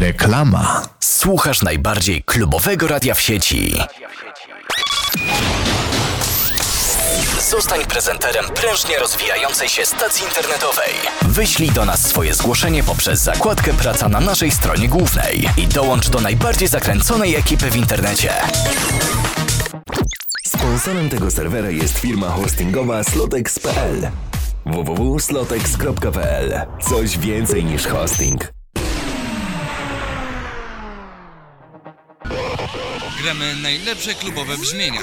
Reklama. 0.00 0.82
Słuchasz 1.00 1.62
najbardziej 1.62 2.22
klubowego 2.22 2.88
radia 2.88 3.14
w 3.14 3.20
sieci. 3.20 3.74
Zostań 7.50 7.84
prezenterem 7.84 8.44
prężnie 8.44 8.98
rozwijającej 8.98 9.68
się 9.68 9.86
stacji 9.86 10.24
internetowej. 10.24 10.92
Wyślij 11.22 11.70
do 11.70 11.84
nas 11.84 12.06
swoje 12.06 12.34
zgłoszenie 12.34 12.82
poprzez 12.82 13.20
zakładkę 13.20 13.74
Praca 13.74 14.08
na 14.08 14.20
naszej 14.20 14.50
stronie 14.50 14.88
głównej 14.88 15.48
i 15.56 15.66
dołącz 15.66 16.08
do 16.08 16.20
najbardziej 16.20 16.68
zakręconej 16.68 17.36
ekipy 17.36 17.70
w 17.70 17.76
internecie. 17.76 18.32
Sponsorem 20.46 21.08
tego 21.08 21.30
serwera 21.30 21.70
jest 21.70 21.98
firma 21.98 22.30
hostingowa 22.30 23.04
slotex.pl 23.04 24.10
www.slotex.pl 24.66 26.66
Coś 26.80 27.18
więcej 27.18 27.64
niż 27.64 27.86
hosting. 27.86 28.55
Gramy 33.26 33.56
najlepsze 33.56 34.14
klubowe 34.14 34.58
brzmienia. 34.58 35.00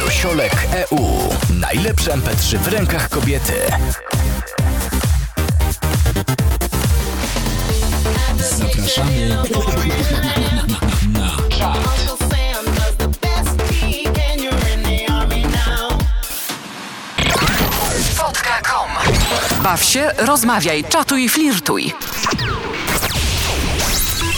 Dosiolek 0.00 0.68
EU. 0.72 0.98
Najlepsze 1.50 2.12
MP3 2.12 2.58
w 2.58 2.68
rękach 2.68 3.08
kobiety. 3.08 3.52
Zapraszamy 8.58 9.28
na 9.28 9.44
Spotka.com 9.44 9.88
Baw 19.68 19.84
się, 19.84 20.10
rozmawiaj, 20.18 20.84
czatuj, 20.84 21.28
flirtuj. 21.28 21.94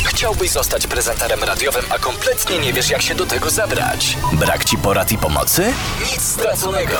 Chciałbyś 0.04 0.50
zostać 0.50 0.86
prezenterem 0.86 1.44
radiowym, 1.44 1.84
a 1.90 1.98
kompletnie 1.98 2.58
nie 2.58 2.72
wiesz, 2.72 2.90
jak 2.90 3.02
się 3.02 3.14
do 3.14 3.26
tego 3.26 3.50
zabrać? 3.50 4.16
Brak 4.32 4.64
ci 4.64 4.78
porad 4.78 5.12
i 5.12 5.18
pomocy? 5.18 5.72
Nic 6.12 6.22
straconego. 6.22 6.98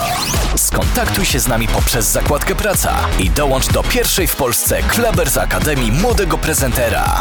Skontaktuj 0.56 1.24
się 1.24 1.40
z 1.40 1.48
nami 1.48 1.68
poprzez 1.68 2.06
zakładkę 2.06 2.54
Praca 2.54 2.96
i 3.18 3.30
dołącz 3.30 3.66
do 3.66 3.82
pierwszej 3.82 4.26
w 4.26 4.36
Polsce 4.36 4.82
Klebers 4.82 5.36
Akademii 5.36 5.92
Młodego 5.92 6.38
Prezentera. 6.38 7.20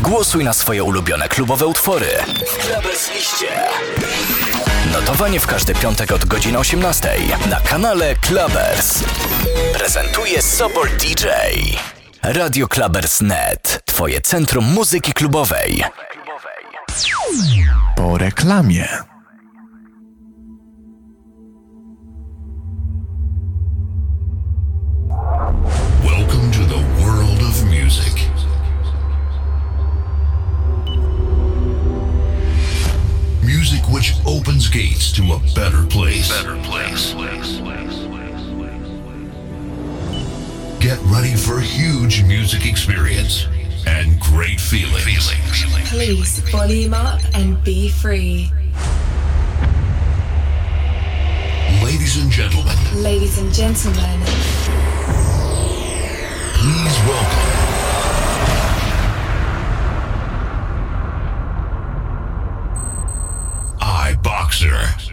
Głosuj 0.00 0.44
na 0.44 0.52
swoje 0.52 0.84
ulubione 0.84 1.28
klubowe 1.28 1.66
utwory 1.66 2.08
w 2.82 3.14
Liście. 3.14 3.46
Notowanie 4.92 5.40
w 5.40 5.46
każdy 5.46 5.74
piątek 5.74 6.12
od 6.12 6.24
godziny 6.24 6.58
18 6.58 7.08
na 7.50 7.60
kanale 7.60 8.14
Clubbers. 8.16 9.04
Prezentuje 9.78 10.42
Sobol 10.42 10.88
DJ. 10.88 11.26
Radio 12.22 12.68
Clubbers.net. 12.68 13.82
Twoje 13.84 14.20
centrum 14.20 14.64
muzyki 14.64 15.12
klubowej. 15.12 15.84
po 17.96 18.18
reklamie. 18.18 18.88
Music 33.60 33.86
which 33.90 34.14
opens 34.26 34.68
gates 34.68 35.12
to 35.12 35.22
a 35.34 35.38
better 35.54 35.84
place. 35.84 36.30
Better 36.30 36.56
place. 36.62 37.12
Get 40.80 40.98
ready 41.02 41.36
for 41.36 41.58
a 41.58 41.60
huge 41.60 42.22
music 42.22 42.64
experience 42.64 43.46
and 43.86 44.18
great 44.18 44.58
feelings. 44.58 45.30
Please 45.90 46.38
volume 46.50 46.94
up 46.94 47.20
and 47.34 47.62
be 47.62 47.90
free. 47.90 48.50
Ladies 51.84 52.16
and 52.16 52.30
gentlemen, 52.30 52.78
Ladies 52.94 53.36
and 53.36 53.52
gentlemen, 53.52 54.20
please 56.54 56.98
welcome 57.06 57.39
Mixer. 64.60 65.10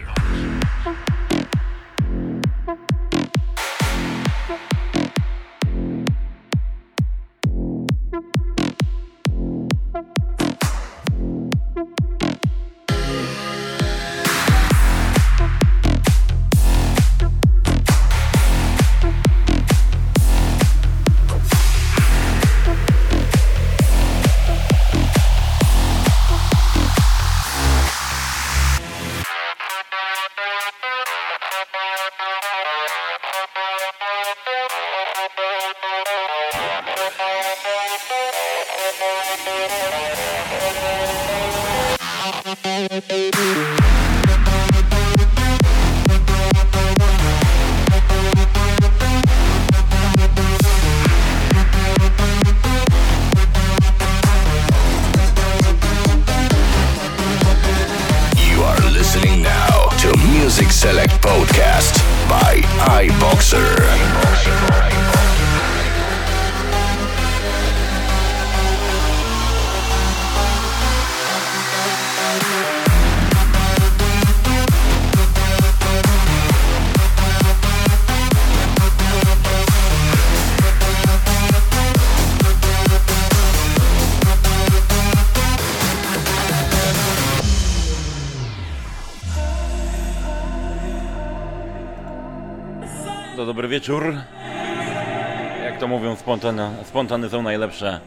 Spontana, 96.38 96.70
spontany 96.84 97.28
są 97.28 97.42
najlepsze. 97.42 98.00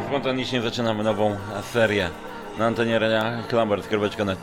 I 0.00 0.08
spontanicznie 0.08 0.62
zaczynamy 0.62 1.04
nową 1.04 1.36
serię 1.72 2.10
na 2.58 2.66
antenie 2.66 2.98
radia 2.98 3.42
Klambert.net. 3.48 4.38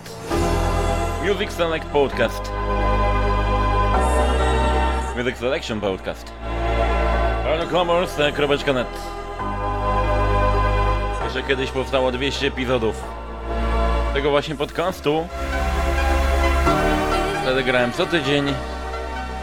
Music 1.23 1.51
Select 1.51 1.85
Podcast. 1.85 2.51
Music 5.17 5.37
Selection 5.37 5.81
Podcast. 5.81 6.33
Radio 7.45 7.67
Klambert.net. 7.67 8.87
Jeszcze 11.23 11.43
kiedyś 11.43 11.71
powstało 11.71 12.11
200 12.11 12.47
epizodów 12.47 13.03
tego 14.13 14.29
właśnie 14.29 14.55
podcastu. 14.55 15.27
Wtedy 17.43 17.63
grałem 17.63 17.91
co 17.91 18.05
tydzień 18.05 18.53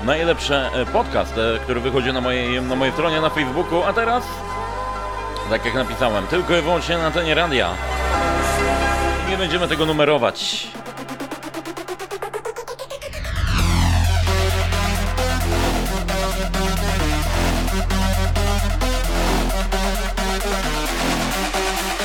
najlepszy 0.05 0.55
e, 0.55 0.87
podcast, 0.87 1.35
e, 1.38 1.58
który 1.58 1.81
wychodzi 1.81 2.12
na 2.12 2.20
mojej, 2.20 2.62
na 2.62 2.76
mojej 2.76 2.93
stronie 2.94 3.20
na 3.20 3.31
Facebooku, 3.31 3.82
a 3.82 3.93
teraz, 3.93 4.25
tak 5.50 5.64
jak 5.64 5.75
napisałem, 5.75 6.26
tylko 6.26 6.56
i 6.56 6.62
wyłącznie 6.62 6.99
na 6.99 7.06
antenie 7.06 7.35
radia. 7.35 7.70
Nie 9.31 9.37
będziemy 9.37 9.69
tego 9.69 9.87
numerować. 9.87 10.67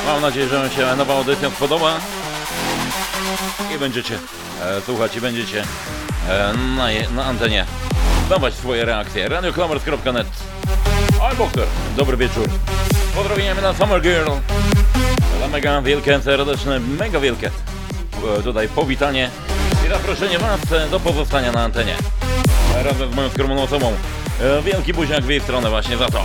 Mam 0.06 0.22
nadzieję, 0.22 0.48
że 0.48 0.70
się 0.70 0.96
nowa 0.96 1.14
audycja 1.14 1.50
spodoba 1.50 2.00
i 3.74 3.78
będziecie 3.78 4.18
e, 4.62 4.80
słuchać 4.80 5.16
i 5.16 5.20
będziecie 5.20 5.64
e, 6.28 6.52
na, 6.76 6.86
na 7.14 7.24
antenie 7.24 7.66
dawać 8.28 8.54
swoje 8.54 8.84
reakcje. 8.84 9.28
RadioKlamers.net 9.28 10.26
I'm 11.32 11.36
Boxer. 11.36 11.66
Dobry 11.96 12.16
wieczór. 12.16 12.48
Pozdrowieniamy 13.14 13.62
na 13.62 13.74
Summer 13.74 14.02
Girl. 14.02 14.30
Dla 15.38 15.48
mega 15.48 15.82
wielkie, 15.82 16.20
serdeczne, 16.20 16.80
mega 16.80 17.20
wielkie 17.20 17.50
e, 18.38 18.42
tutaj 18.42 18.68
powitanie 18.68 19.30
i 19.86 19.88
zaproszenie 19.88 20.38
Was 20.38 20.72
e, 20.72 20.88
do 20.88 21.00
pozostania 21.00 21.52
na 21.52 21.60
antenie. 21.60 21.96
Razem 22.84 23.12
z 23.12 23.14
moją 23.14 23.30
skromną 23.30 23.62
osobą. 23.62 23.92
E, 24.40 24.62
wielki 24.62 24.92
buziak 24.92 25.24
w 25.24 25.28
jej 25.28 25.40
stronę 25.40 25.70
właśnie 25.70 25.96
za 25.96 26.08
to. 26.08 26.24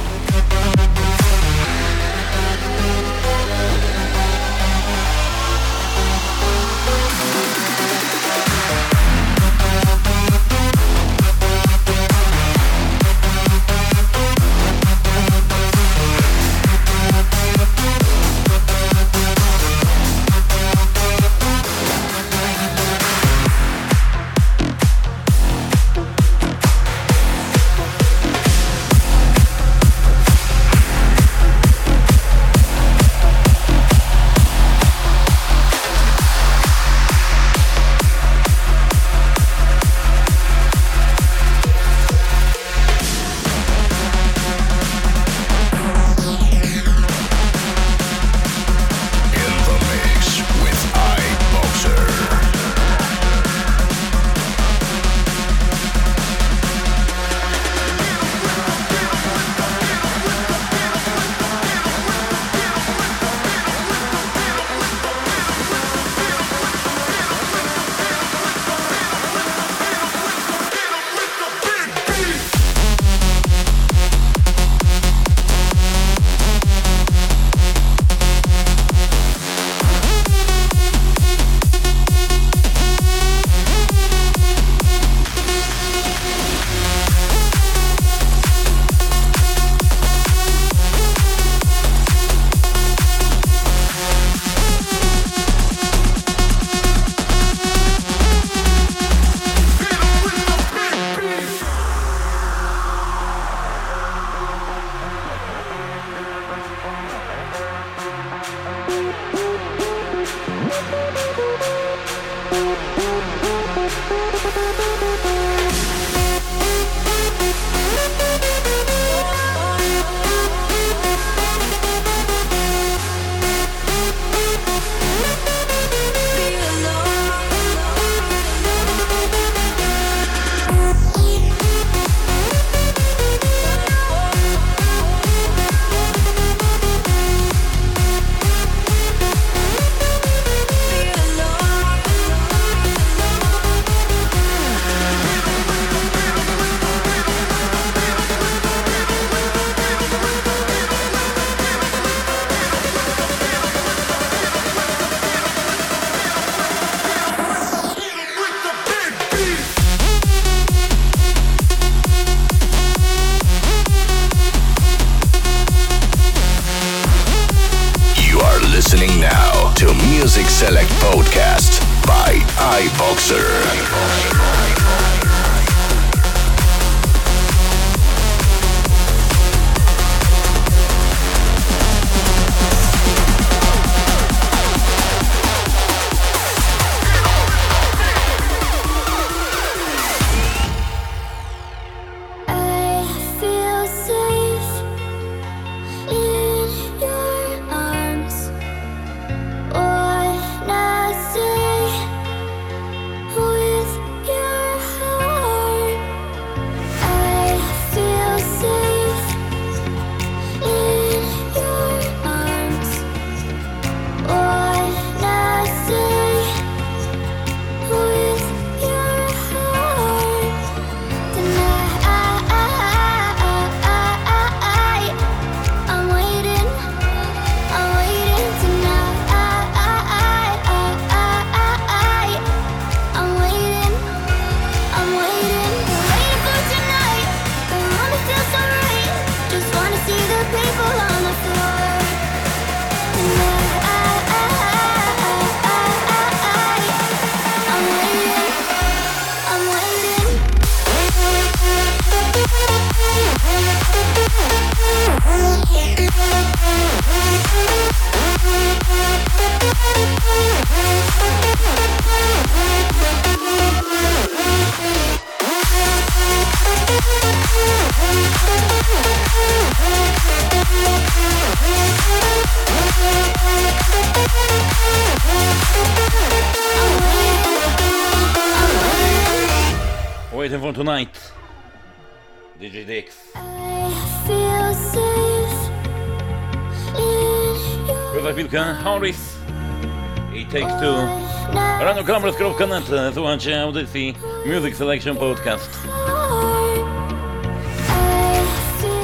radioklamros.net 292.07 293.13
Słuchajcie 293.13 293.61
audycji 293.61 294.15
Music 294.45 294.77
Selection 294.77 295.17
Podcast. 295.17 295.79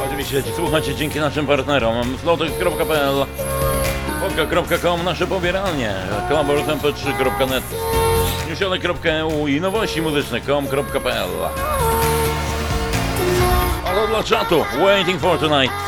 Oczywiście 0.08 0.44
słuchacie 0.56 0.96
dzięki 0.96 1.20
naszym 1.20 1.48
partnerom. 1.48 2.18
Slotek.pl 2.22 3.26
podka.com 4.22 5.04
nasze 5.04 5.28
pobieralnie. 5.28 5.94
Klamorosmp3.net 6.30 7.64
newsione.eu 8.50 9.48
i 9.48 9.62
nowości 9.62 10.02
muzyczne.com.pl 10.02 11.30
Ale 13.86 14.08
dla 14.08 14.24
czatu 14.24 14.66
Waiting 14.80 15.22
for 15.22 15.40
Tonight. 15.40 15.87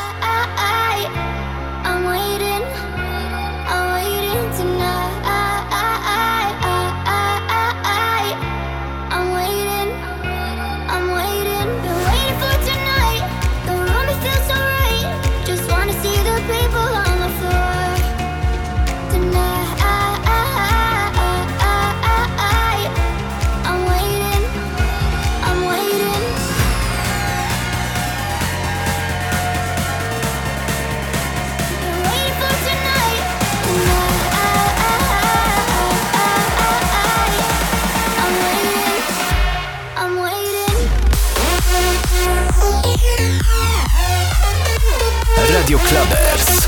Radio 45.70 45.86
Clubbers. 45.86 46.59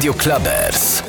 Radio 0.00 0.14
Clubbers. 0.14 0.99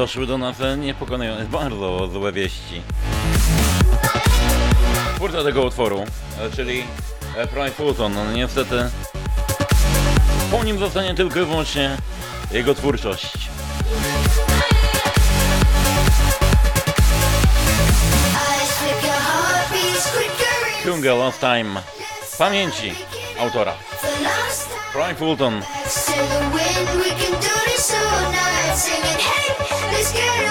doszły 0.00 0.26
do 0.26 0.38
nas 0.38 0.60
e, 0.60 0.76
niepokonujące, 0.76 1.44
bardzo 1.44 2.06
złe 2.06 2.32
wieści. 2.32 2.82
Twórca 5.16 5.44
tego 5.44 5.62
utworu, 5.62 6.04
e, 6.40 6.50
czyli 6.56 6.84
e, 7.36 7.46
Frank 7.46 7.74
Fulton, 7.74 8.14
no 8.14 8.32
niestety 8.32 8.90
po 10.50 10.64
nim 10.64 10.78
zostanie 10.78 11.14
tylko 11.14 11.40
i 11.40 11.44
wyłącznie 11.44 11.96
jego 12.52 12.74
twórczość. 12.74 13.32
Kunga 20.84 21.14
Last 21.14 21.40
Time 21.40 21.82
pamięci 22.38 22.94
autora. 23.38 23.74
Frank 24.92 25.18
Fulton. 25.18 25.62
always 30.02 30.49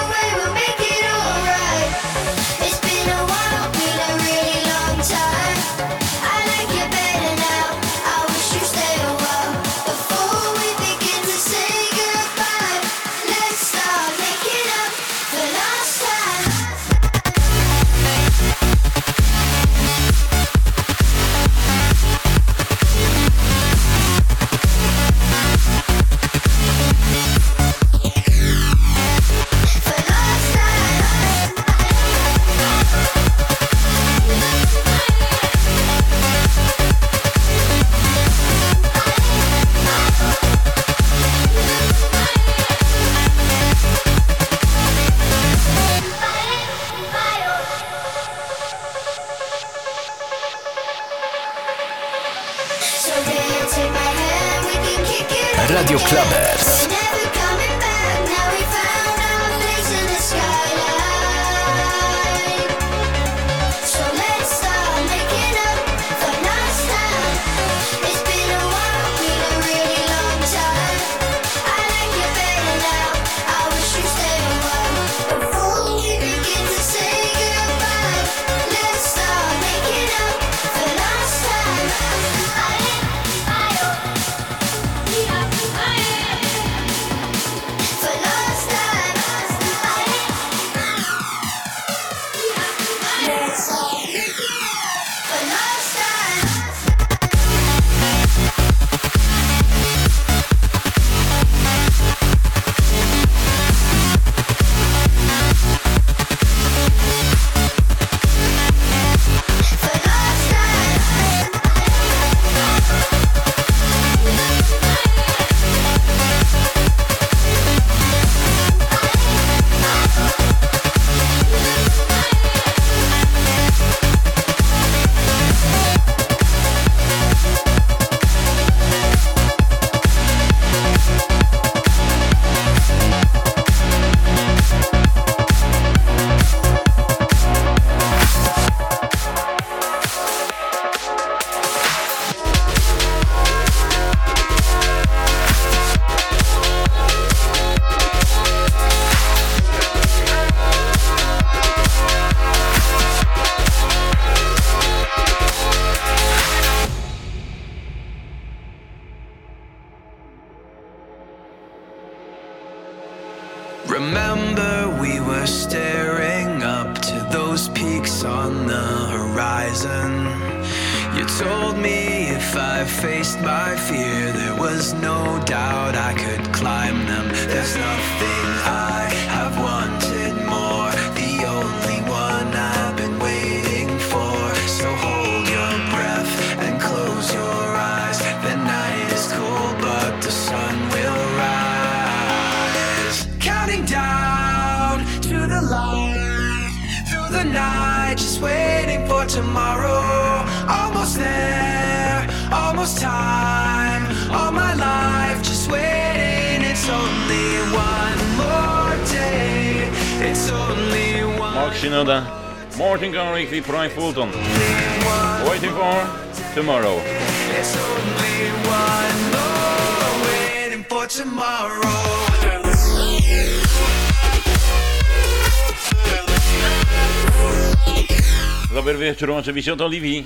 od 229.79 229.85
Oliwii. 229.85 230.25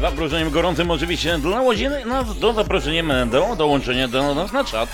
Zaproszeniem 0.00 0.50
gorącym 0.50 0.90
oczywiście 0.90 1.38
dla 1.38 1.60
łodziny 1.60 2.04
nas 2.04 2.26
no, 2.28 2.34
do 2.34 2.52
zaproszenia 2.52 3.26
do 3.26 3.56
dołączenia 3.56 4.08
do 4.08 4.34
nas 4.34 4.52
na 4.52 4.64
czat. 4.64 4.88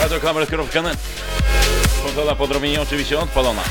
Radiokamer.net 0.00 0.98
Pozola 2.02 2.34
podrobienia 2.34 2.82
oczywiście 2.82 3.18
odpalona. 3.18 3.62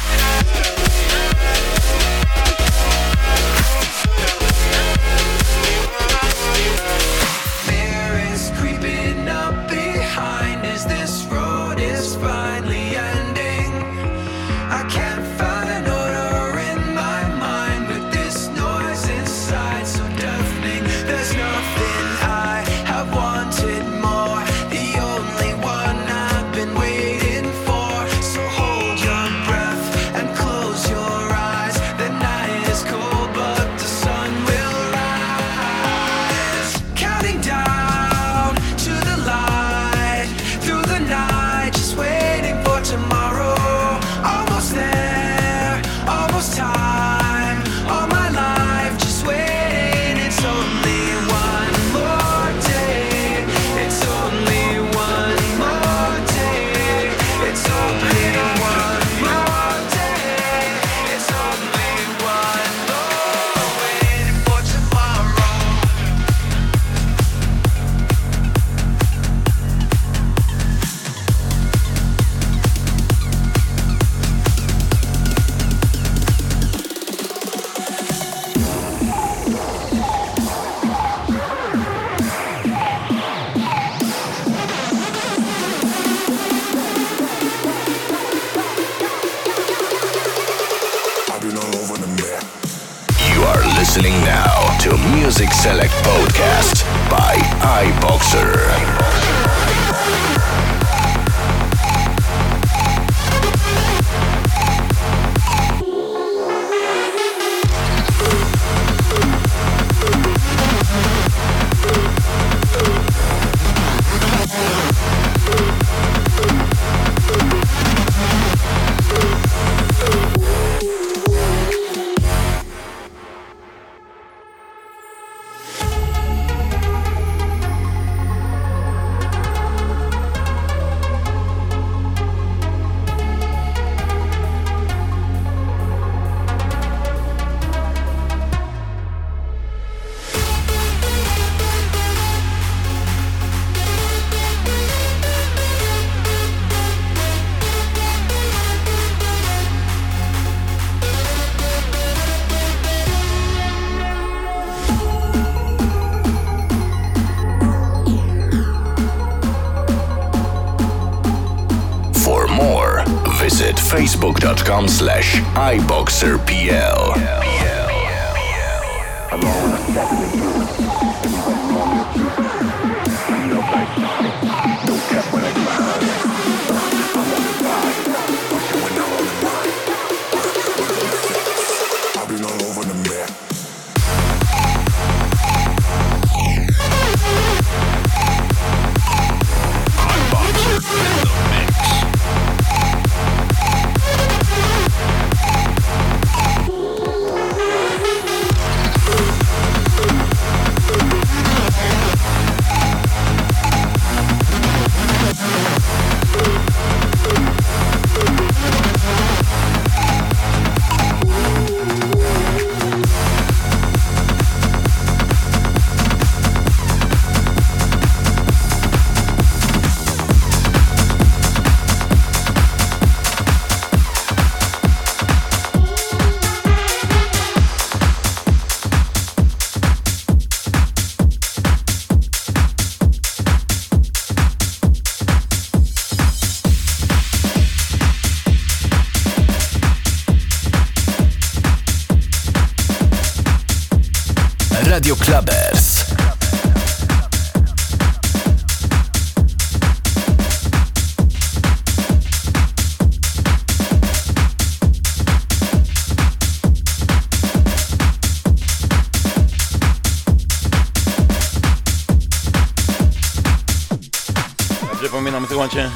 iBoxerPL. 166.02 166.40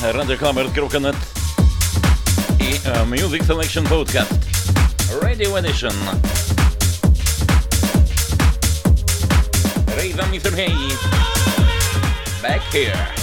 Słuchajcie 0.06 0.38
radioclubbers.net 0.38 1.16
i 2.60 2.90
e, 2.90 3.06
Music 3.06 3.46
Selection 3.46 3.86
Podcast 3.86 4.34
Radio 5.22 5.60
Edition. 5.60 5.94
On 10.24 10.32
Mr. 10.32 10.54
Hey. 10.54 10.72
Back 12.42 12.62
here. 12.72 13.15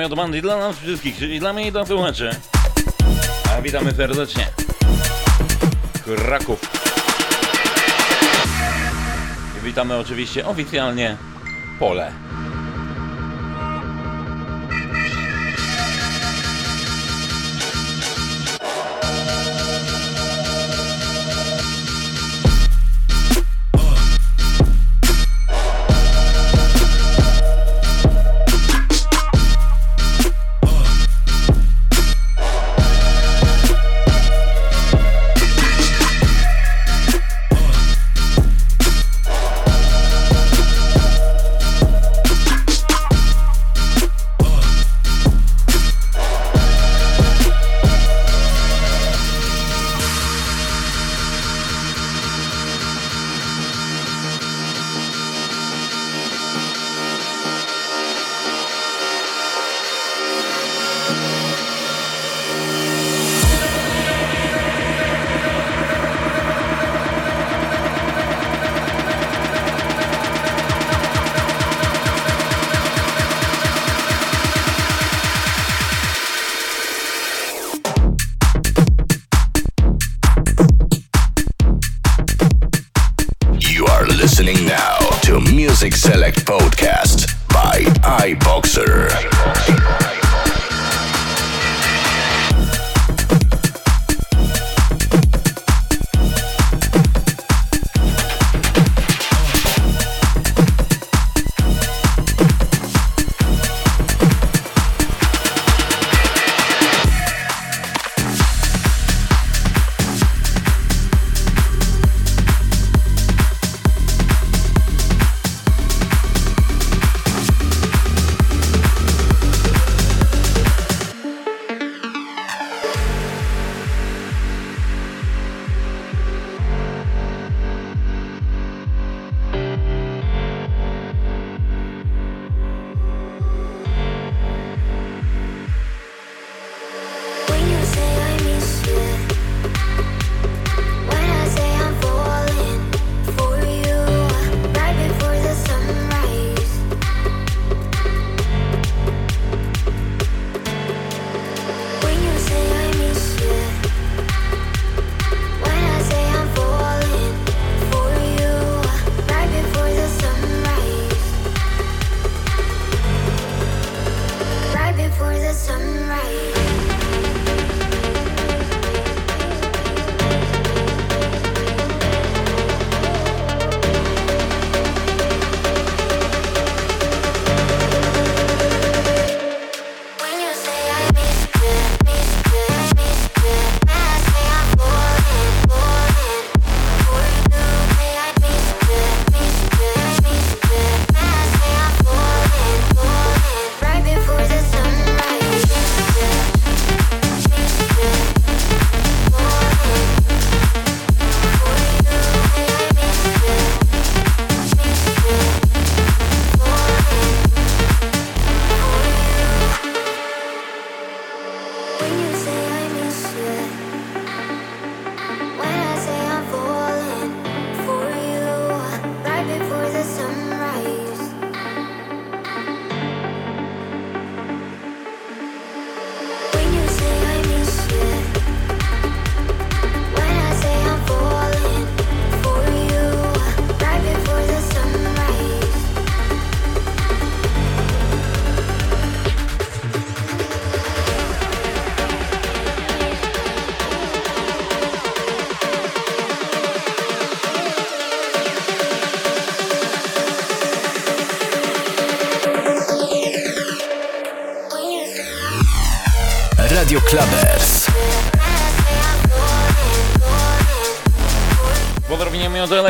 Pozdrowieniami 0.00 0.36
od 0.36 0.40
dla 0.42 0.56
nas 0.56 0.78
wszystkich, 0.78 1.18
czyli 1.18 1.40
dla 1.40 1.52
mnie 1.52 1.66
i 1.66 1.72
dla 1.72 1.86
słuchaczy. 1.86 2.30
A 3.58 3.62
witamy 3.62 3.92
serdecznie. 3.92 4.46
Kraków. 6.04 6.60
I 9.58 9.64
witamy 9.64 9.96
oczywiście 9.96 10.46
oficjalnie 10.46 11.16
Pole. 11.78 12.12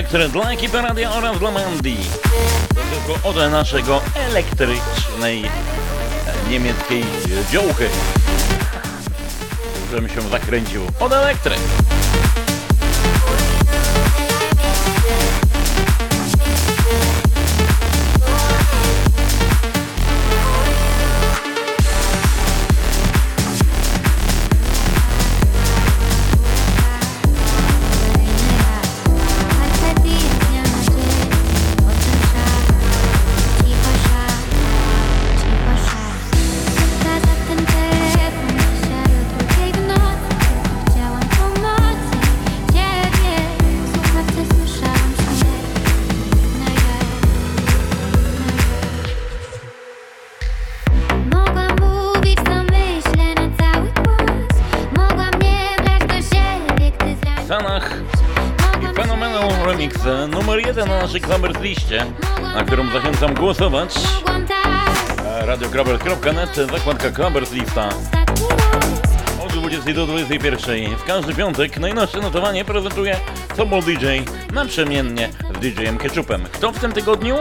Elektry 0.01 0.29
dla 0.29 0.53
ekipy 0.53 0.83
radia 0.83 1.13
oraz 1.13 1.39
dla 1.39 1.51
Mandy. 1.51 1.97
Tylko 2.69 3.29
od 3.29 3.37
naszego 3.37 4.03
elektrycznej 4.15 5.45
e, 5.45 5.51
niemieckiej 6.51 7.01
e, 7.03 7.05
dziołchy, 7.53 7.89
którym 9.87 10.09
się 10.09 10.21
zakręcił 10.21 10.83
od 11.01 11.13
elektry. 11.13 11.55
głosować. 63.51 63.95
Tak. 64.49 65.47
Radiokrabel.net, 65.47 66.57
zakładka 66.71 67.11
Krabert 67.11 67.53
Lista. 67.53 67.89
Od 69.45 69.53
20 69.53 69.93
do 69.93 70.07
21. 70.07 70.97
W 70.97 71.05
każdy 71.05 71.35
piątek 71.35 71.79
najnowsze 71.79 72.21
notowanie 72.21 72.65
prezentuje 72.65 73.17
Tobol 73.57 73.83
DJ 73.83 74.07
naprzemiennie 74.53 75.31
z 75.55 75.59
DJ-em 75.59 75.99
Ketchupem. 75.99 76.45
Kto 76.53 76.73
w 76.73 76.79
tym 76.79 76.93
tygodniu? 76.93 77.37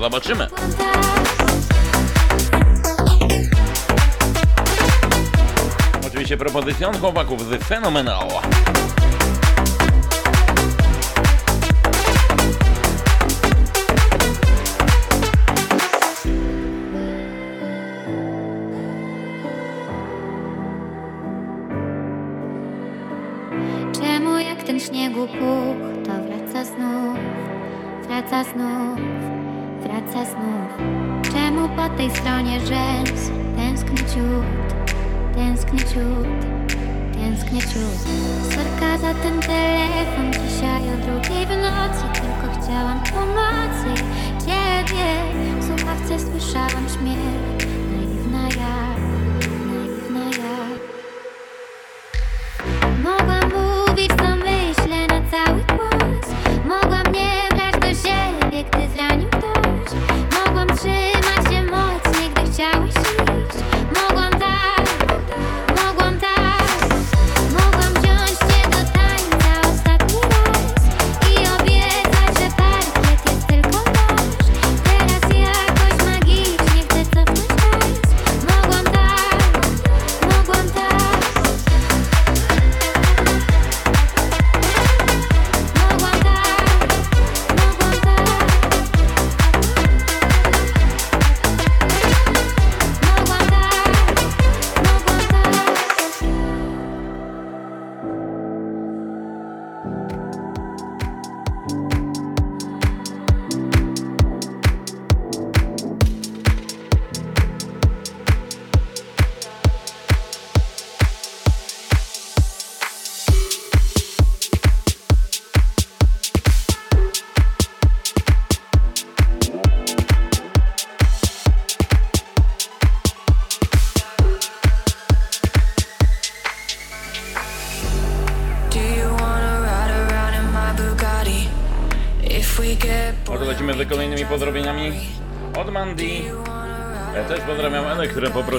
Zobaczymy. 0.00 0.46
Oczywiście 6.06 6.36
propozycją 6.36 6.92
chłopaków 7.00 7.44
z 7.44 7.64
Fenomenal. 7.64 8.28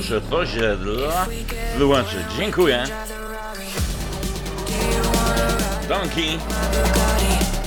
muszę 0.07 0.21
to 0.21 0.37
osiedla 0.37 1.25
wyłączyć. 1.77 2.19
Dziękuję. 2.37 2.83
Donkey 5.89 6.39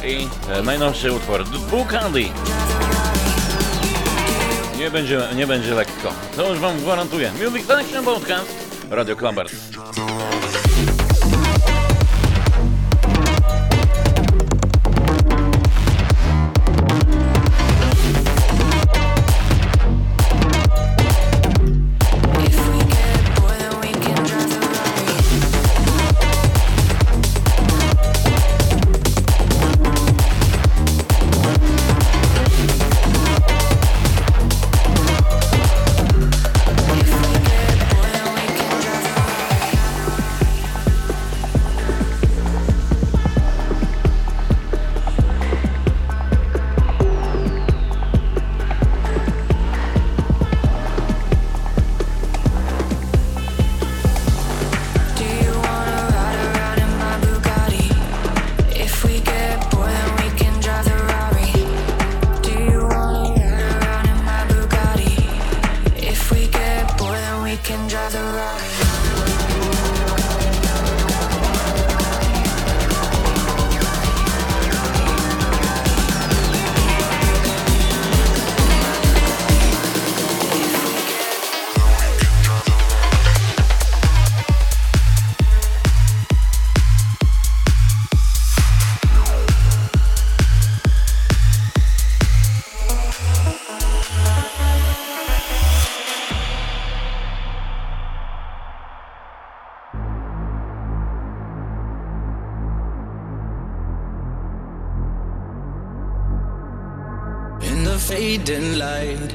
i 0.05 0.28
e, 0.53 0.62
najnowszy 0.62 1.12
utwór 1.12 1.45
Bukali. 1.70 2.32
Nie 4.78 4.91
będzie, 4.91 5.20
nie 5.36 5.47
będzie 5.47 5.74
lekko. 5.74 6.12
To 6.36 6.51
już 6.51 6.59
wam 6.59 6.78
gwarantuję. 6.78 7.32
Music 7.32 7.66
Connection 7.66 8.05
Podcast, 8.05 8.51
Radio 8.91 9.16
Klambert. 9.16 9.69
Fading 108.41 108.78
light. 108.78 109.32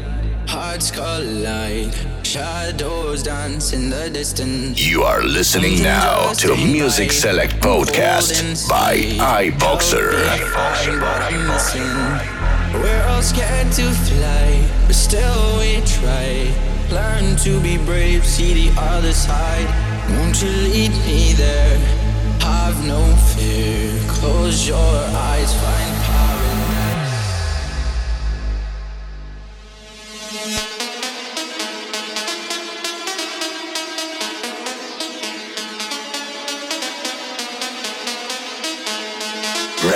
Hearts 0.47 0.91
collide. 0.91 1.93
Shadows 2.23 3.23
dance 3.23 3.73
in 3.73 3.89
the 3.89 4.09
distance. 4.09 4.79
You 4.79 5.03
are 5.03 5.23
listening 5.23 5.81
now 5.81 6.33
to 6.33 6.55
Music 6.55 7.11
Select 7.11 7.53
Podcast 7.61 8.67
by 8.69 8.95
iBoxer. 9.45 10.11
But 10.99 11.21
I'm 11.21 11.47
missing. 11.47 12.81
We're 12.81 13.05
all 13.09 13.21
scared 13.21 13.71
to 13.73 13.91
fly, 13.91 14.67
but 14.87 14.95
still 14.95 15.59
we 15.59 15.81
try. 15.85 16.51
Learn 16.91 17.35
to 17.37 17.59
be 17.61 17.77
brave, 17.77 18.25
see 18.25 18.53
the 18.53 18.81
other 18.81 19.13
side. 19.13 19.69
Won't 20.17 20.41
you 20.41 20.49
lead 20.49 20.91
me 21.05 21.33
there? 21.33 21.77
Have 22.41 22.85
no 22.85 23.01
fear. 23.33 23.91
Close 24.07 24.67
your 24.67 24.95
eyes, 25.31 25.53
find 25.61 25.84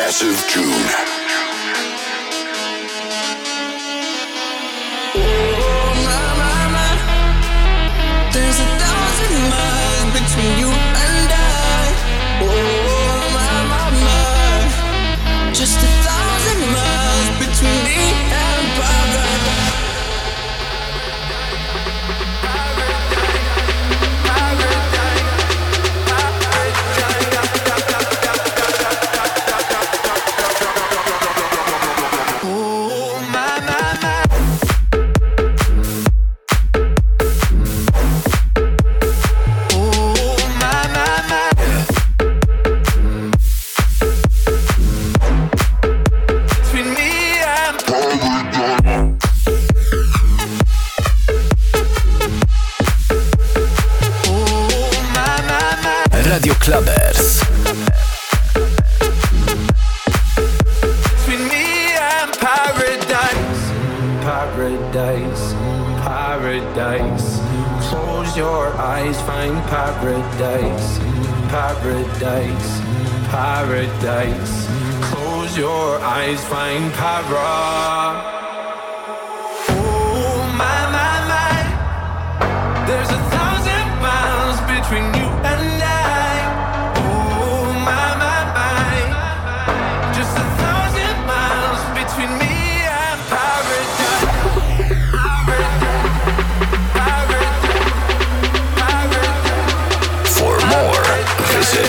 Massive 0.09 0.43
June. 0.47 1.18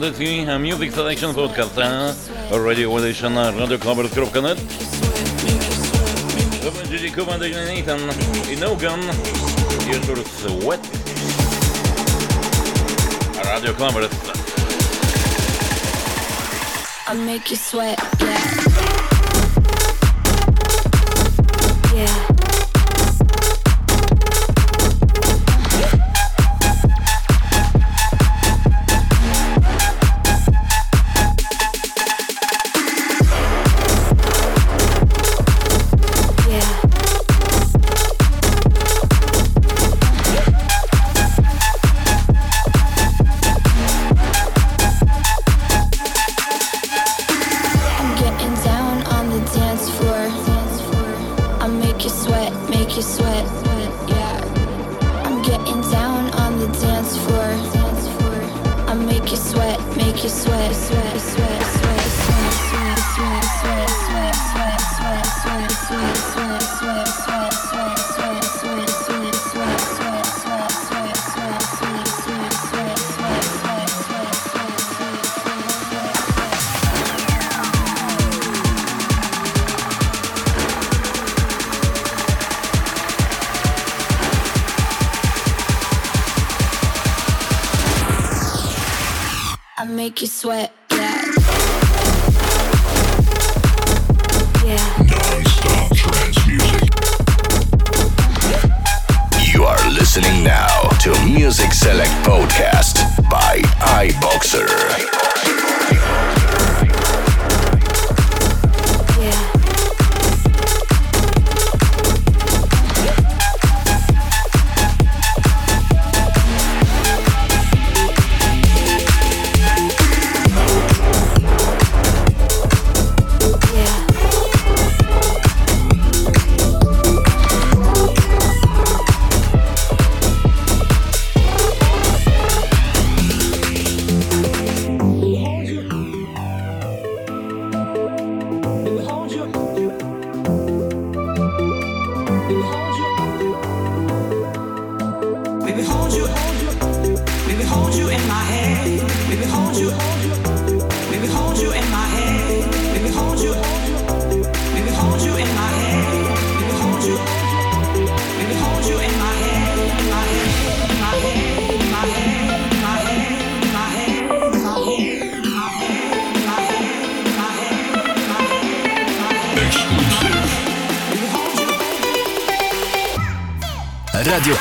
audycji 0.00 0.46
Music 0.58 0.94
Selection 0.94 1.34
Podcasta 1.34 2.14
Radio 2.50 2.98
Edition 2.98 3.34
na 3.34 3.50
radioclubbers.net 3.50 4.58
To 6.64 6.72
będzie 6.72 6.98
Dzikuba 6.98 7.38
Nathan 7.38 8.00
i 8.52 8.56
No 8.56 8.68
Gun 8.68 9.00
i 9.90 9.94
Sweat. 10.42 10.80
Radio 13.44 13.74
Clubbers 13.74 14.10
I'll 17.08 17.26
make 17.26 17.50
you 17.50 17.56
sweat. 17.56 18.19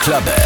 Club. 0.09 0.38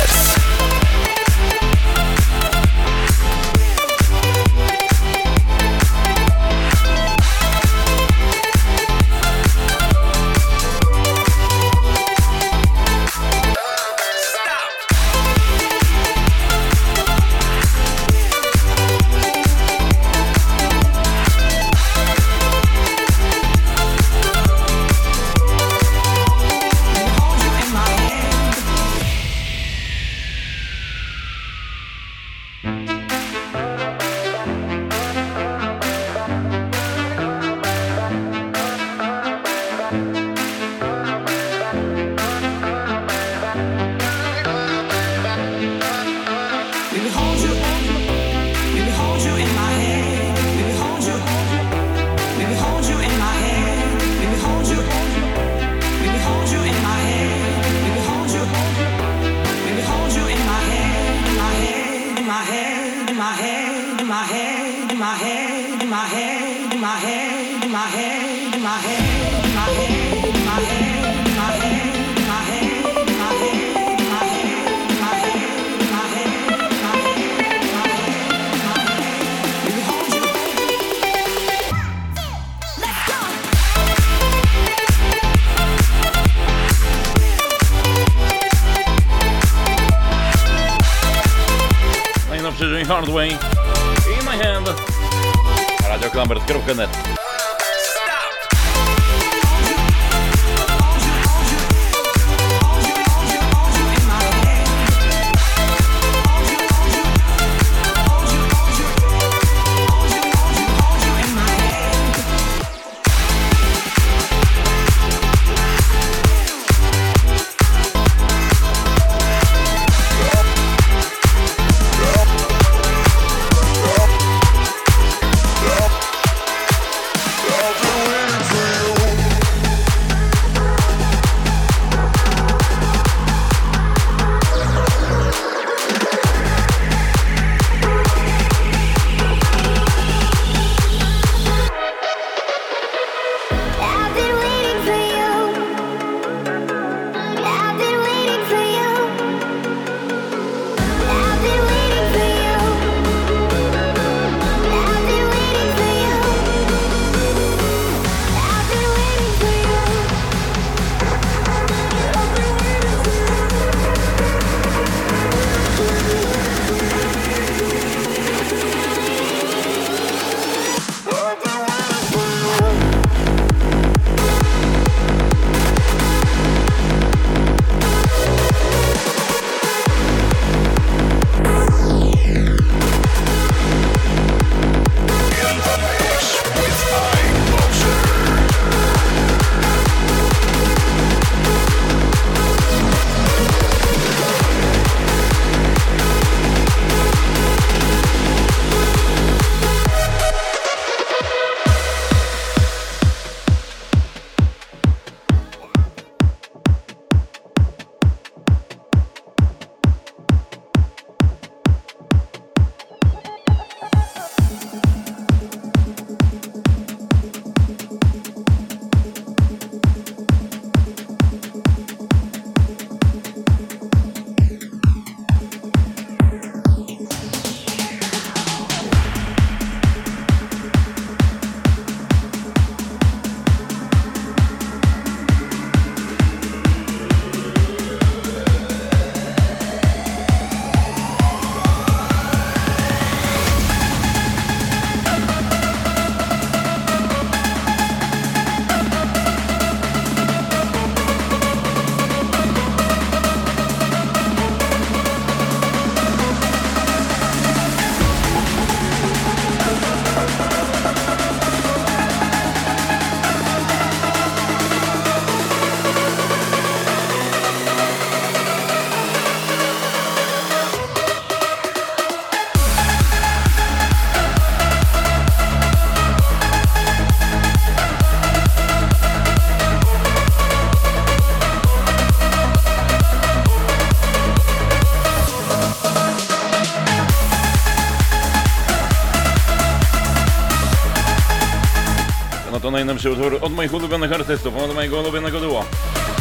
Najnowszy 292.72 293.12
utwór 293.12 293.38
od 293.42 293.54
moich 293.54 293.74
ulubionych 293.74 294.12
artystów, 294.14 294.58
od 294.58 294.76
mojego 294.76 295.00
ulubionego 295.00 295.40
duo. 295.40 295.66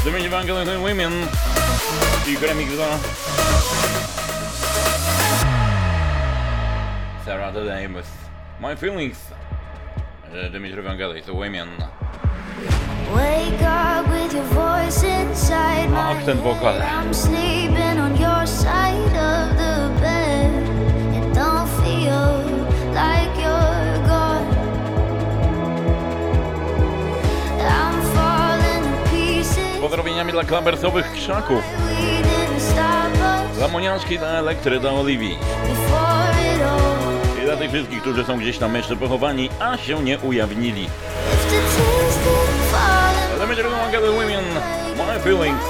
Dominik 0.04 0.30
Vangelis 0.30 0.68
Women 0.68 1.12
i 2.26 2.46
remix 2.46 2.76
do 2.76 2.84
Sarah 7.24 7.54
Today 7.54 7.88
with 7.88 8.08
My 8.60 8.76
Feelings. 8.76 9.18
Dimitri 10.52 10.82
Vangelis 10.82 11.26
Women. 11.28 11.68
Wake 13.14 13.62
up 13.62 14.08
with 14.08 14.32
your 14.34 14.44
voice 14.44 15.02
inside 15.04 15.90
my 15.90 15.96
Ach, 15.98 16.24
ten 16.24 16.38
wokal. 16.38 16.80
I'm 16.80 17.12
sleeping 17.14 17.98
on 18.00 18.16
your 18.16 18.46
side 18.46 19.16
of 19.16 19.56
the 19.56 20.00
bed. 20.00 20.52
It 21.16 21.34
don't 21.34 21.68
feel 21.84 22.42
like 22.94 23.41
Pozdrowieniami 29.82 30.32
dla 30.32 30.44
klabersowych 30.44 31.12
krzaków. 31.12 31.64
Dla 33.54 33.68
Moniaczki, 33.68 34.18
dla 34.18 34.28
Elektry, 34.28 34.80
dla 34.80 34.90
Oliwii. 34.90 35.38
I 37.42 37.44
dla 37.44 37.56
tych 37.56 37.70
wszystkich, 37.70 38.00
którzy 38.00 38.24
są 38.24 38.38
gdzieś 38.38 38.58
tam 38.58 38.74
jeszcze 38.74 38.96
pochowani, 38.96 39.50
a 39.60 39.76
się 39.76 40.02
nie 40.02 40.18
ujawnili. 40.18 40.88
Dimitri 43.40 43.64
Vangelis 43.64 44.10
Women. 44.10 44.44
My 44.96 45.20
Feelings. 45.20 45.64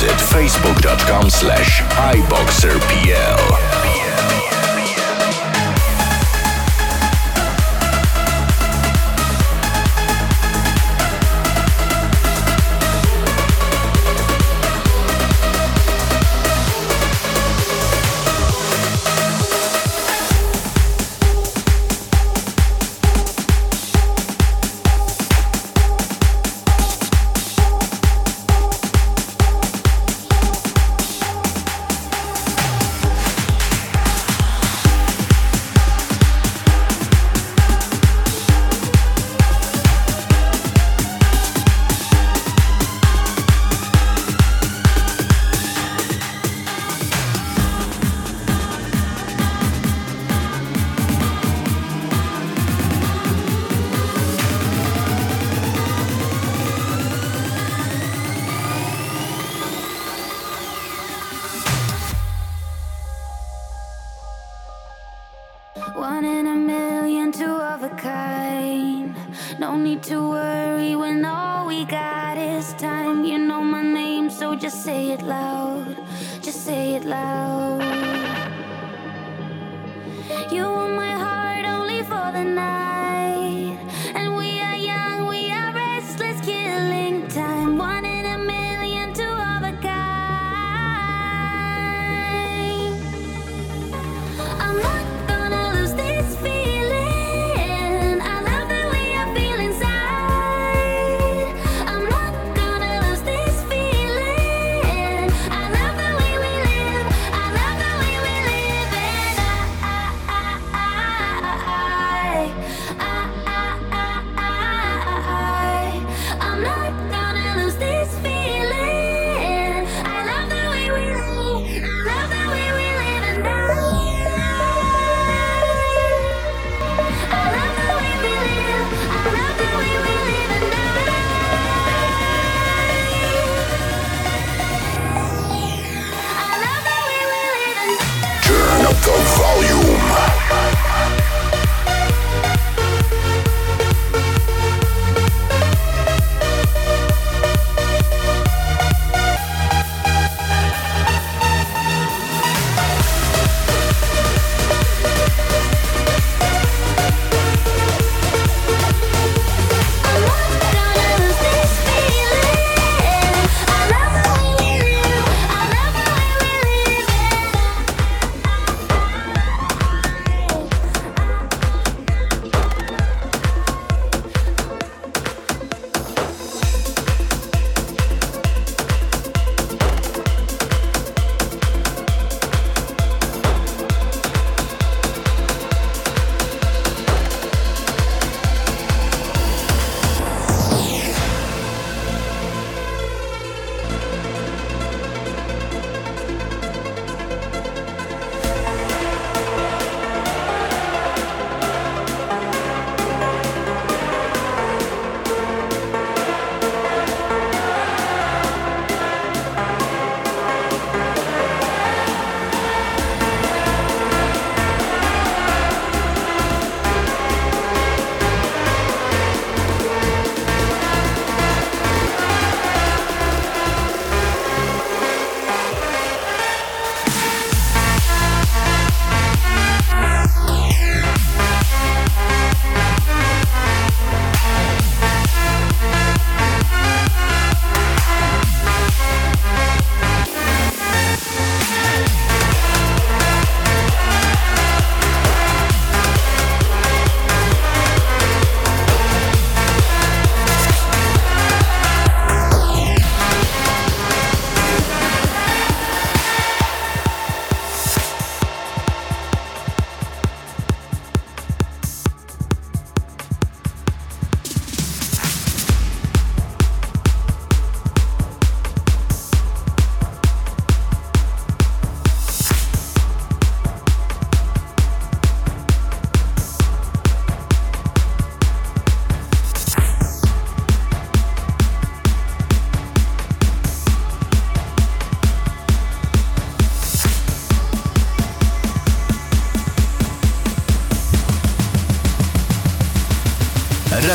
Visit 0.00 0.16
facebook.com 0.16 1.28
slash 1.28 1.82
iboxerpl. 2.12 3.67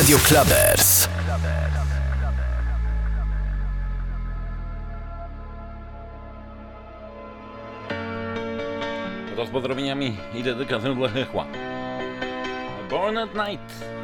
Radio 0.04 0.18
Clubbers. 0.18 1.08
To 9.36 9.46
z 9.46 9.50
pozdrowieniami 9.50 10.18
i 10.34 10.44
dedykacją 10.44 10.96
dla 10.96 11.10
Hechła. 11.10 11.46
Born 12.90 13.18
at 13.18 13.30
Night. 13.36 14.03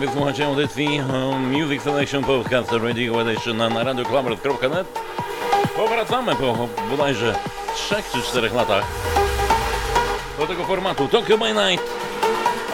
Wysłuchacie 0.00 0.46
audycji 0.46 1.00
Music 1.50 1.82
Selection 1.82 2.24
Podcast 2.24 2.72
Radio 2.72 3.22
Edition 3.22 3.56
na 3.56 3.84
radioclubbers.net. 3.84 4.86
Powracamy 5.76 6.36
po 6.36 6.68
bodajże 6.90 7.34
3 7.74 7.94
czy 8.12 8.22
4 8.22 8.50
latach 8.50 8.84
do 10.38 10.46
tego 10.46 10.64
formatu 10.64 11.08
Tokyo 11.08 11.38
by 11.38 11.52
Night, 11.52 11.90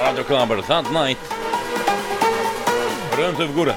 Radio 0.00 0.24
Clubbers 0.24 0.70
at 0.70 0.86
Night. 0.90 1.34
Ręce 3.16 3.46
w 3.46 3.52
górę. 3.52 3.74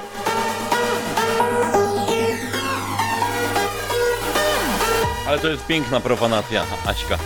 Ale 5.27 5.39
to 5.39 5.47
jest 5.47 5.65
piękna 5.65 5.99
profanacja, 5.99 6.65
Aśka. 6.85 7.17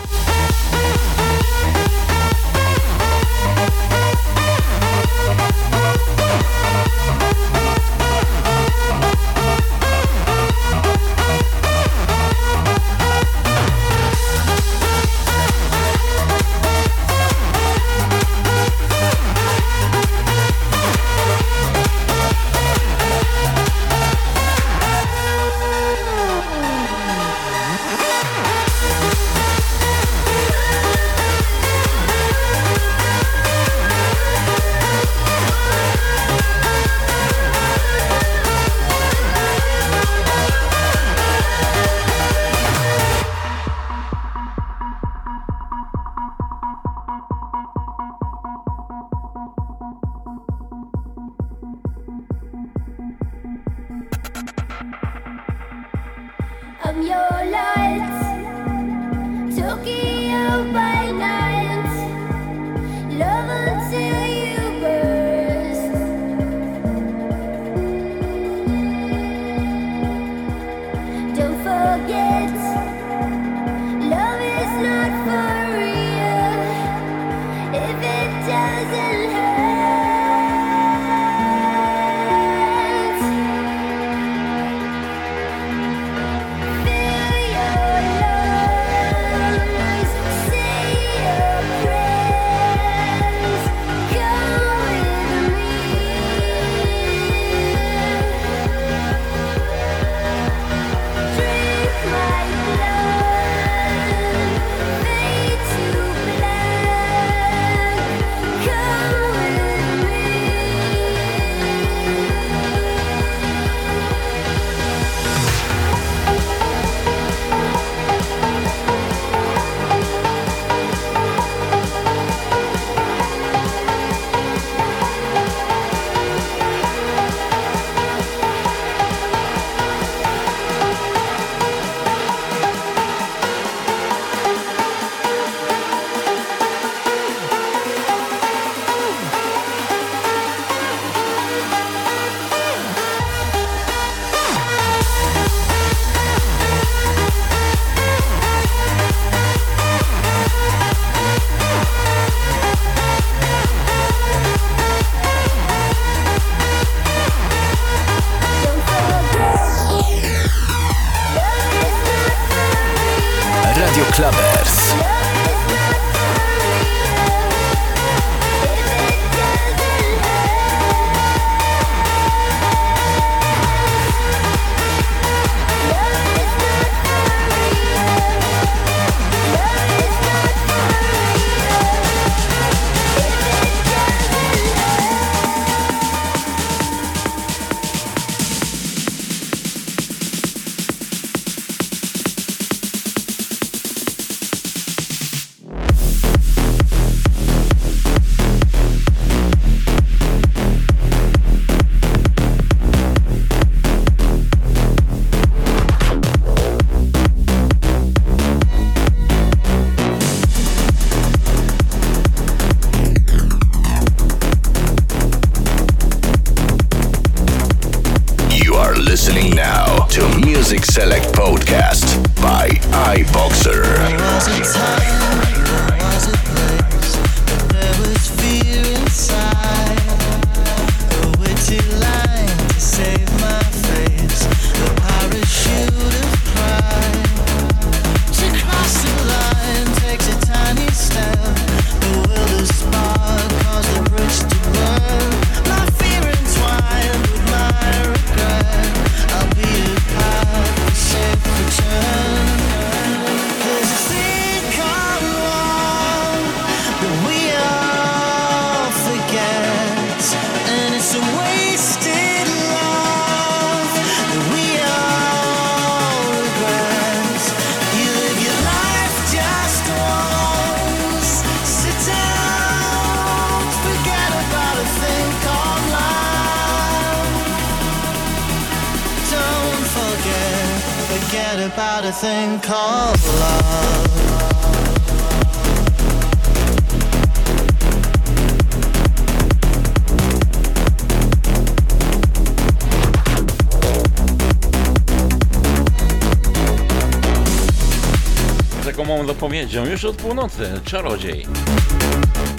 zapowiedzią 299.46 299.86
już 299.86 300.06
od 300.06 300.16
północy 300.16 300.82
Czarodziej. 300.86 301.46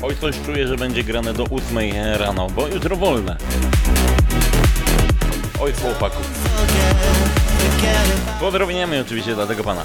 Oj, 0.03 0.17
coś 0.21 0.35
czuję, 0.47 0.67
że 0.67 0.77
będzie 0.77 1.05
grane 1.05 1.35
do 1.35 1.45
8 1.45 1.79
rano, 2.19 2.51
bo 2.51 2.69
jutro 2.69 2.97
wolne. 2.97 3.37
Oj, 5.61 5.73
chłopaku. 5.73 6.23
Pozdrowieniami 8.41 8.99
oczywiście 8.99 9.35
dla 9.35 9.47
tego 9.47 9.65
pana. 9.65 9.83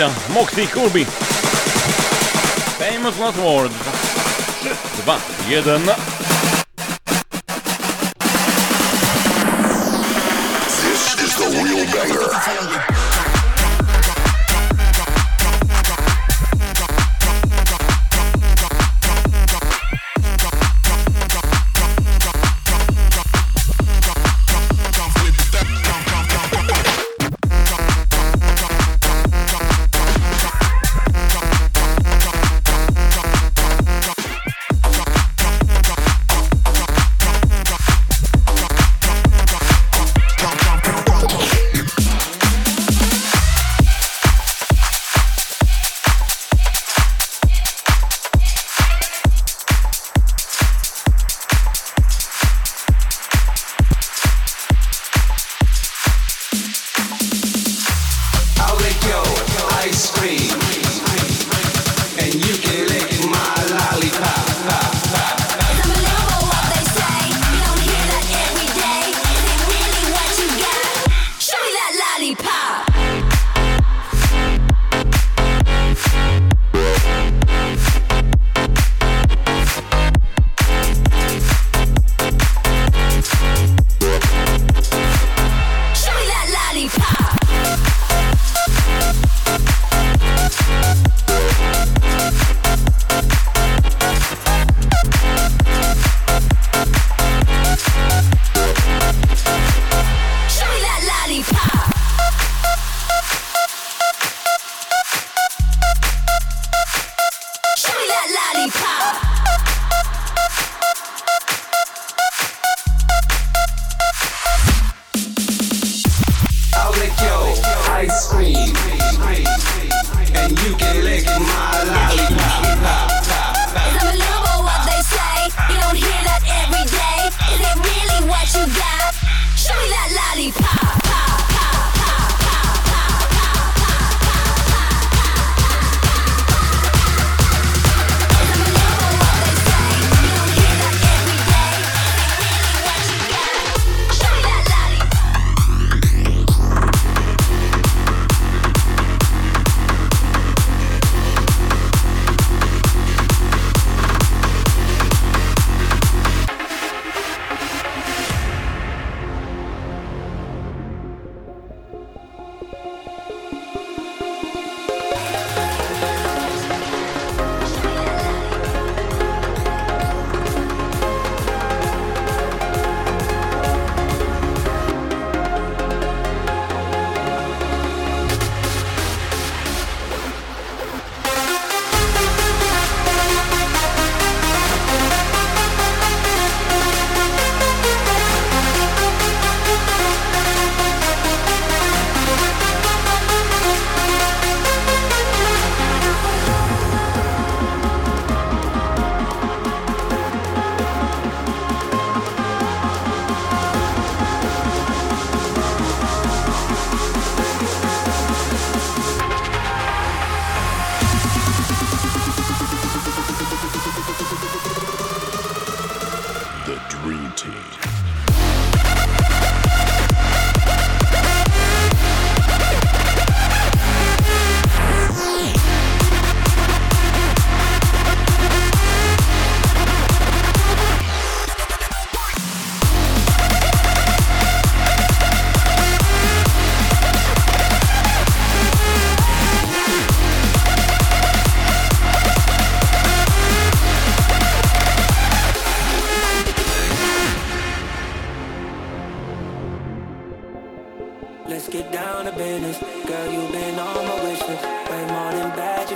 pieśnia 0.00 0.34
Moxie 0.34 0.66
Kirby. 0.66 1.06
Famous 2.78 3.18
Last 3.18 3.38
Words. 3.38 3.74
3, 4.60 4.70
2, 5.04 5.20
1... 5.48 6.19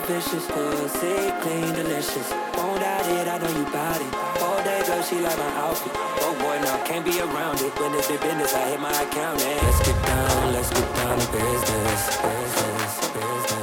vicious 0.07 0.47
Pussy 0.47 1.33
clean, 1.41 1.73
delicious. 1.75 2.31
Won't 2.57 2.81
doubt 2.81 3.07
it, 3.09 3.29
I 3.29 3.39
know 3.39 3.49
you 3.59 3.65
bout 3.73 4.01
it. 4.01 4.15
All 4.43 4.63
day, 4.63 4.83
girl, 4.87 5.03
she 5.03 5.17
like 5.21 5.39
my 5.39 5.51
outfit. 5.57 5.93
Oh 5.95 6.35
boy, 6.39 6.61
now, 6.63 6.85
can't 6.85 7.05
be 7.05 7.21
around 7.21 7.61
it. 7.61 7.73
When 7.79 7.95
it's 7.95 8.09
big 8.09 8.21
business, 8.21 8.55
I 8.55 8.69
hit 8.71 8.81
my 8.81 8.93
accountant. 8.93 9.63
Let's 9.63 9.79
get 9.87 10.07
down, 10.07 10.53
let's 10.53 10.71
get 10.71 10.97
down 10.97 11.19
to 11.19 11.27
business 11.33 12.17
Business, 12.23 13.13
business. 13.13 13.54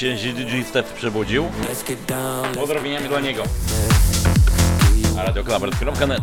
się 0.00 0.16
G-Step 0.32 0.92
przebudził. 0.92 1.44
Pozdrowieniami 2.54 3.08
dla 3.08 3.20
niego. 3.20 3.42
Radioklamert.net 5.16 6.22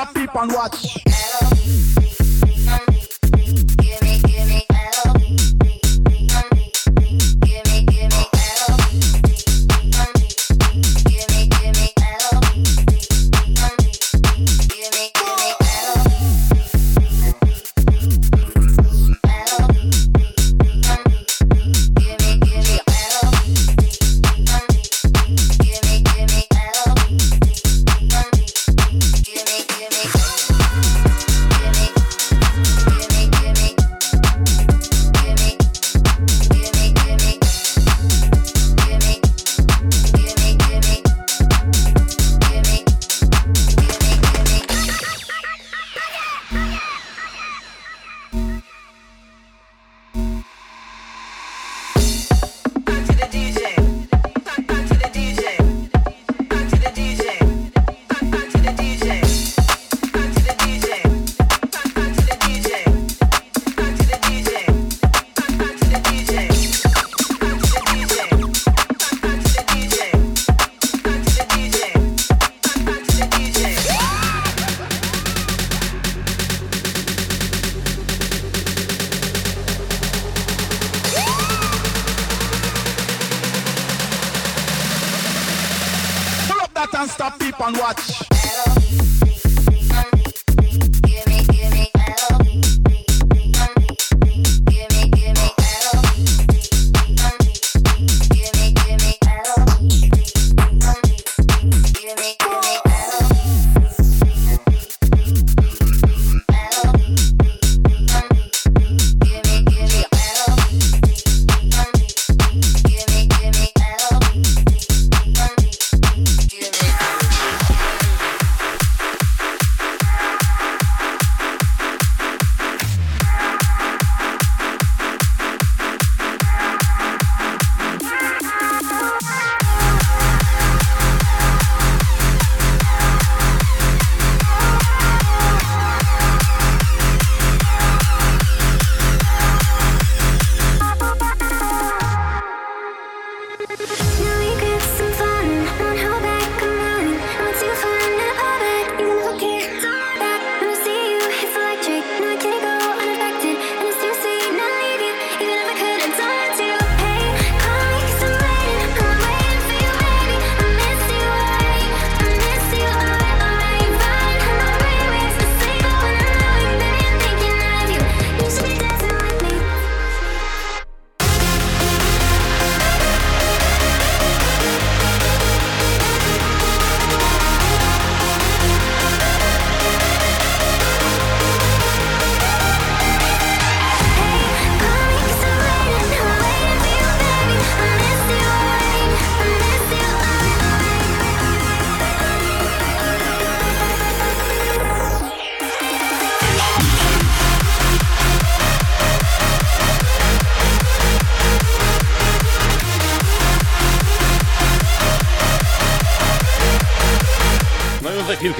stop, 0.00 0.14
peep 0.14 0.34
and 0.34 0.52
watch. 0.52 1.29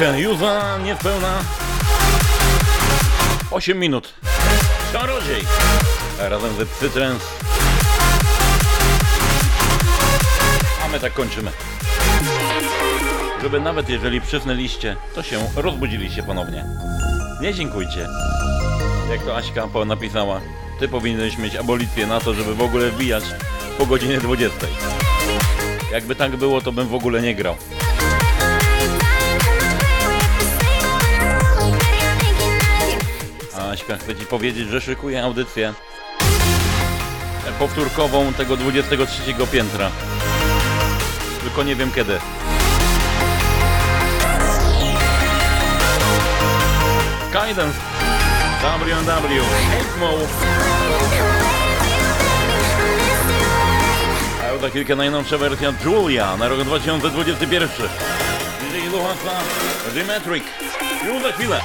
Już 0.01 0.07
za 0.07 0.13
chwilkę, 0.13 0.21
już 0.21 0.39
za 0.39 0.79
niespełna 0.85 1.45
8 3.51 3.79
minut. 3.79 4.15
Czarodziej! 4.93 5.45
Razem 6.19 6.57
ze 6.57 6.67
Psytrens. 6.67 7.23
A 10.85 10.89
my 10.89 11.01
tak 11.01 11.13
kończymy. 11.13 11.51
Żeby 13.43 13.61
nawet 13.61 13.89
jeżeli 13.89 14.21
przysnęliście, 14.21 14.97
to 15.15 15.23
się 15.23 15.39
rozbudziliście 15.57 16.23
ponownie. 16.23 16.65
Nie 17.41 17.55
dziękujcie. 17.55 18.07
Jak 19.11 19.23
to 19.23 19.37
Aśka 19.37 19.69
napisała, 19.87 20.41
ty 20.79 20.89
powinieneś 20.89 21.39
mieć 21.39 21.57
abolicję 21.57 22.07
na 22.07 22.21
to, 22.21 22.35
żeby 22.35 22.55
w 22.55 22.63
ogóle 22.63 22.91
wbijać 22.91 23.25
po 23.79 23.87
godzinie 23.87 24.19
20. 24.19 24.67
Jakby 25.93 26.15
tak 26.15 26.37
było, 26.37 26.61
to 26.61 26.73
bym 26.73 26.89
w 26.89 26.95
ogóle 26.95 27.23
nie 27.23 27.35
grał. 27.35 27.57
A 33.71 33.73
Aśka 33.73 33.97
chce 33.97 34.17
ci 34.17 34.27
powiedzieć, 34.27 34.69
że 34.69 34.81
szykuje 34.81 35.23
audycję 35.23 35.75
powtórkową 37.59 38.33
tego 38.33 38.57
23 38.57 39.23
piętra. 39.53 39.91
Tylko 41.41 41.63
nie 41.63 41.77
wiem 41.77 41.91
kiedy. 41.93 42.19
Guidance 47.33 47.79
WNW 48.63 49.45
Mo. 50.01 50.13
A 54.55 54.59
za 54.59 54.69
chwilkę 54.69 54.97
najnowsza 54.97 55.39
wersja 55.39 55.73
Julia 55.85 56.37
na 56.37 56.49
rok 56.49 56.65
2021. 56.65 57.69
DJ 57.69 58.89
Luhasa 58.93 59.41
Dymetric. 59.95 60.45
Już 61.07 61.23
za 61.23 61.33
chwilę. 61.33 61.61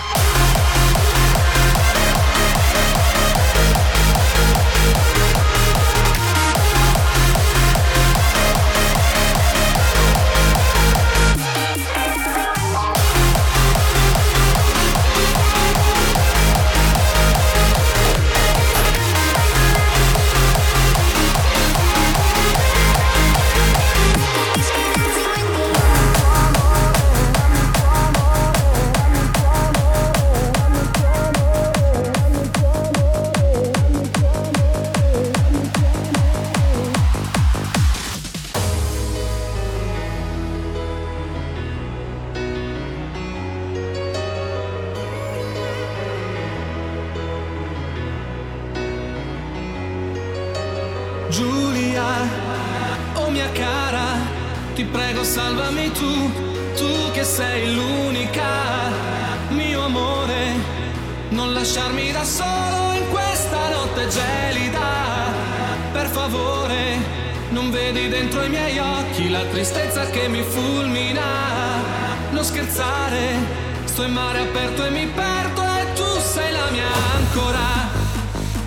Favore, 66.29 66.97
non 67.49 67.69
vedi 67.69 68.09
dentro 68.09 68.43
i 68.43 68.49
miei 68.49 68.79
occhi 68.79 69.29
la 69.29 69.43
tristezza 69.51 70.05
che 70.09 70.27
mi 70.27 70.41
fulmina, 70.41 71.21
non 72.31 72.43
scherzare, 72.43 73.37
sto 73.83 74.03
in 74.03 74.13
mare 74.13 74.39
aperto 74.39 74.85
e 74.85 74.89
mi 74.89 75.05
perdo 75.05 75.61
e 75.61 75.93
tu 75.93 76.19
sei 76.19 76.51
la 76.51 76.69
mia 76.71 76.91
ancora. 77.15 77.67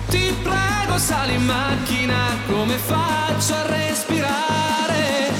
Ti 0.07 0.33
prego 0.41 0.97
sali 0.97 1.33
in 1.33 1.43
macchina, 1.43 2.17
come 2.47 2.77
faccio 2.77 3.53
a 3.55 3.65
respirare? 3.65 5.31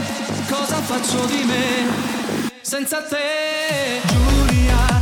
Cosa 0.50 0.76
faccio 0.76 1.26
di 1.26 1.44
me 1.46 1.68
senza 2.62 3.02
te? 3.04 4.02
Giulia, 4.08 5.02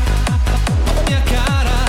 mia 1.08 1.22
cara, 1.24 1.80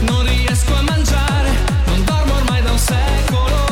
non 0.00 0.26
riesco 0.26 0.74
a 0.74 0.82
mangiare, 0.82 1.50
non 1.86 2.04
dormo 2.04 2.34
ormai 2.34 2.62
da 2.62 2.72
un 2.72 2.78
secolo. 2.78 3.67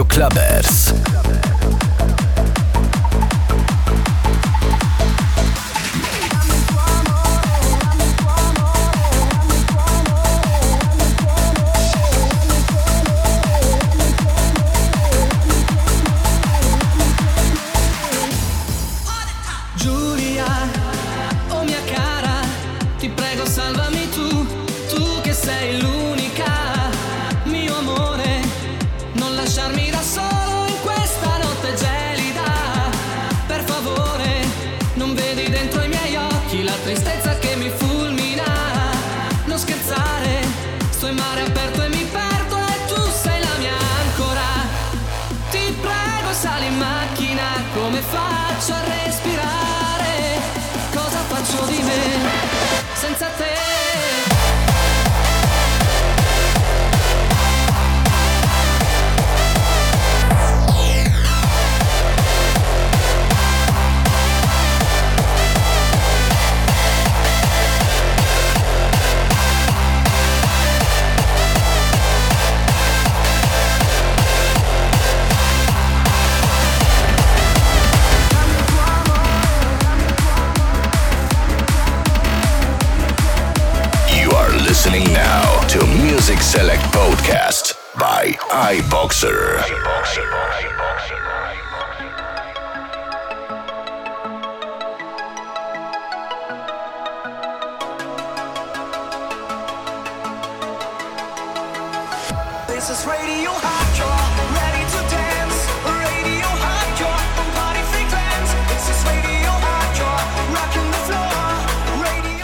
Radio 0.00 0.06
Clubbers. 0.06 1.09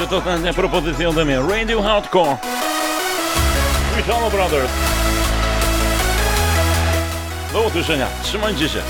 że 0.07 0.11
to 0.11 0.17
ostatnia 0.19 0.53
propozycja 0.53 1.09
ode 1.09 1.25
mnie. 1.25 1.41
Radio 1.51 1.83
Hardcore. 1.83 2.37
Michalo 3.97 4.31
Brothers. 4.31 4.71
Do 7.53 7.63
usłyszenia. 7.63 8.07
Trzymajcie 8.23 8.69
się. 8.69 8.83